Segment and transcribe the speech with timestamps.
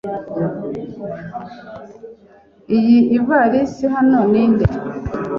[2.77, 4.65] Iyi ivarisi hano ni nde?